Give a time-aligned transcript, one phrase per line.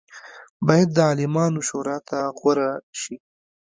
[0.67, 3.15] باید د عالمانو شورا ته غوره شي.